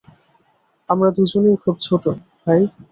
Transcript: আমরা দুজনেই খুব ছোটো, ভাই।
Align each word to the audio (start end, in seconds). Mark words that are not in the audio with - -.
আমরা 0.89 1.09
দুজনেই 1.09 1.57
খুব 1.57 1.75
ছোটো, 1.81 2.11
ভাই। 2.45 2.61